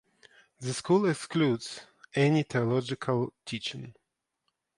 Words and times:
The 0.59 0.73
school 0.73 1.07
excludes 1.07 1.81
any 2.15 2.41
theological 2.41 3.33
teaching. 3.45 3.93